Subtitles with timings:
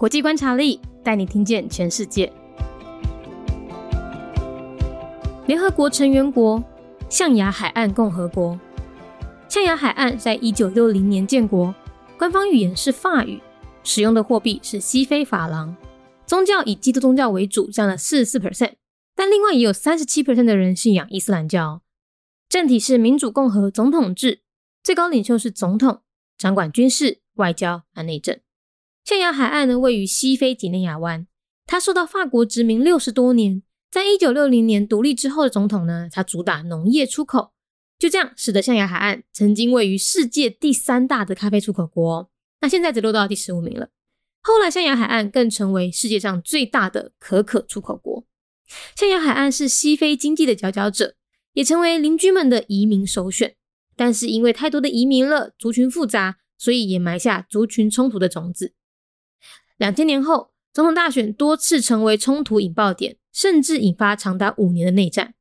[0.00, 2.32] 国际观察力带你听见全世界。
[5.46, 6.64] 联合国成员国
[7.10, 8.58] 象牙海岸共和国。
[9.46, 11.74] 象牙海岸在一九六零年建国，
[12.16, 13.42] 官方语言是法语，
[13.84, 15.76] 使用的货币是西非法郎，
[16.24, 18.76] 宗教以基督宗教为主，占了四十四 percent，
[19.14, 21.82] 但另外也有三十七 percent 的人信仰伊斯兰教。
[22.48, 24.40] 政体是民主共和总统制，
[24.82, 26.00] 最高领袖是总统，
[26.38, 28.40] 掌管军事、外交和内政。
[29.10, 31.26] 象牙海岸呢，位于西非几内亚湾，
[31.66, 33.60] 它受到法国殖民六十多年。
[33.90, 37.50] 在一九六零年独立之后的总统呢，他主打农业出口，
[37.98, 42.30] 就这样使得象牙海岸曾经位于世界第三大的咖啡出口国，
[42.60, 43.88] 那现在只落到第十五名了。
[44.42, 48.24] 后来象牙海岸更成为世界上最大的可可出口国。
[48.94, 51.16] 象牙海岸是西非经济的佼佼者，
[51.54, 53.56] 也成为邻居们的移民首选。
[53.96, 58.74] 但是因为太多的移民了，族群复杂，所以也埋下族群冲突的种子。
[59.80, 65.32] 两千年后，总统大选多次成为冲突引爆点，甚至引发长达五年的内战。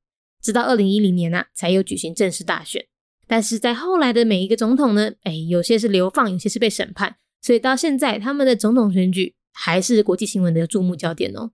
[0.42, 2.88] 直到二零一零年啊，才有举行正式大选。
[3.28, 11.52] 但是在后来的每一个总统呢，哎，有些是流放，有些是被审判，所以到现在他们的总统选举还是国际新闻的注目焦点哦。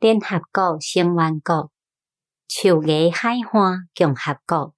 [0.00, 1.70] 联合国成员国：
[2.48, 4.74] 树芽海岸共和国。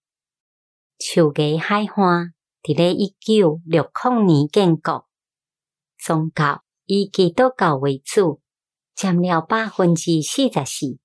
[0.99, 2.35] 树芽海岸
[2.65, 5.07] 伫咧一九六零年建国，
[5.97, 6.65] 宗教。
[6.93, 8.41] 以基督教为主，
[8.97, 10.99] 占了百分之四十四，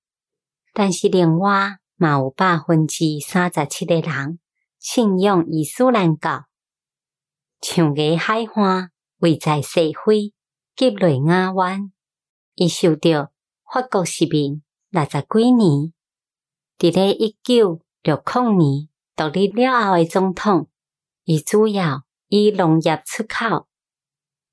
[0.74, 4.40] 但是另外嘛有百分之三十七的人
[4.80, 6.46] 信仰伊斯兰教。
[7.62, 10.34] 象牙海岸位在西非
[10.76, 11.92] 吉雷亚湾，
[12.56, 13.32] 伊受到
[13.72, 15.94] 法国殖民六十几年。
[16.80, 20.68] 伫咧一九六零年独立了后诶总统，
[21.26, 23.68] 伊主要以农业出口，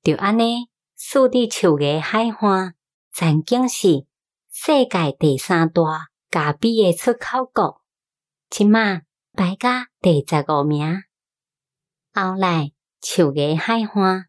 [0.03, 0.71] 就安尼。
[1.05, 2.75] 苏地树芽海岸
[3.11, 4.05] 曾经是
[4.49, 7.81] 世界第三大咖啡的出口国，
[8.49, 9.01] 即马
[9.33, 11.03] 排甲第十五名。
[12.13, 12.71] 后来
[13.01, 14.27] 树芽海花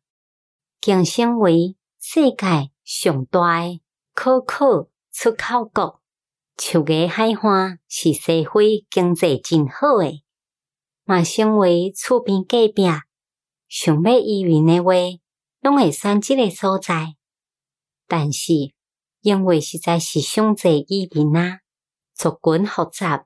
[0.81, 3.81] 晋升为世界上大的
[4.13, 6.03] 可可出口国。
[6.59, 10.25] 树芽海花是社会经济真好诶，
[11.05, 12.83] 嘛成为厝边隔壁
[13.69, 14.93] 想要移民诶话。
[15.65, 17.17] 拢会选即个所在，
[18.07, 18.53] 但是
[19.23, 21.61] 因为实在是上济移民啊，
[22.13, 23.25] 族群复杂，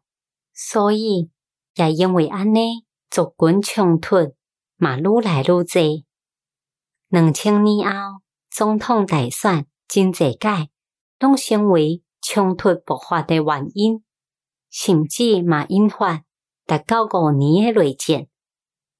[0.54, 1.32] 所以
[1.74, 4.36] 也因为安尼，族群冲突
[4.76, 6.06] 嘛愈来愈济。
[7.08, 10.70] 两千年后总统大选真济届，
[11.18, 14.04] 拢成为冲突爆发的原因，
[14.70, 16.22] 甚至嘛引发
[16.64, 18.28] 达到五年的内战，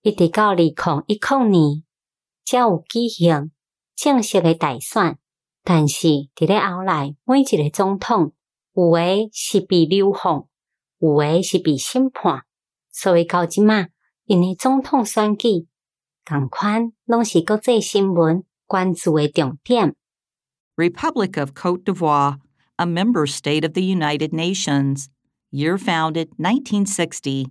[0.03, 0.75] 一直到二零
[1.06, 1.84] 一零年。
[2.50, 3.50] 才有举行
[3.94, 5.19] 正式的大选，
[5.62, 8.32] 但是伫咧后来每一个总统，
[8.72, 10.48] 有诶是被流放，
[10.98, 12.44] 有诶是被审判，
[12.91, 13.88] 所以到即嘛，
[14.25, 15.66] 因为总统选举
[16.25, 19.94] 共款拢是国际新闻关注诶重点。
[20.75, 22.38] Republic of Cote d'Ivoire,
[22.76, 25.08] a member state of the United Nations,
[25.50, 27.50] year founded 1960.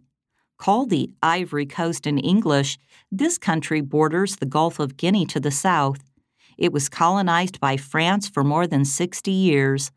[0.58, 2.80] Called the Ivory Coast in English,
[3.12, 6.00] this country borders the Gulf of Guinea to the south.
[6.58, 9.92] It was colonized by France for more than 60 years.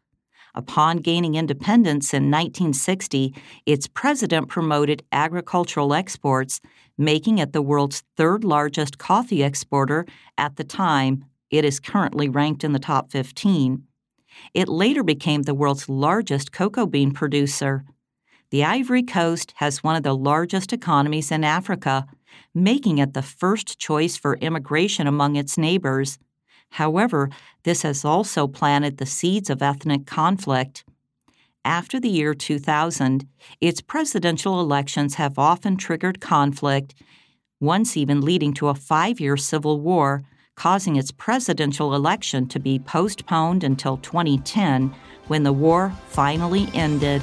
[0.55, 3.35] Upon gaining independence in 1960,
[3.65, 6.61] its president promoted agricultural exports,
[6.99, 10.05] making it the world's third largest coffee exporter
[10.37, 11.25] at the time.
[11.51, 13.85] It is currently ranked in the top 15.
[14.53, 17.85] It later became the world's largest cocoa bean producer.
[18.51, 22.09] The Ivory Coast has one of the largest economies in Africa,
[22.53, 26.19] making it the first choice for immigration among its neighbors.
[26.71, 27.31] However,
[27.63, 30.85] this has also planted the seeds of ethnic conflict.
[31.65, 33.29] After the year 2000,
[33.61, 36.95] its presidential elections have often triggered conflict,
[37.61, 40.23] once even leading to a five year civil war,
[40.57, 44.93] causing its presidential election to be postponed until 2010
[45.29, 47.23] when the war finally ended.